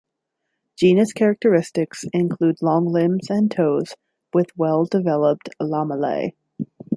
Genus 0.77 1.13
characteristics 1.13 2.05
include 2.11 2.57
long 2.63 2.87
limbs 2.87 3.29
and 3.29 3.51
toes 3.51 3.93
with 4.33 4.49
well-developed 4.57 5.49
lamellae. 5.61 6.31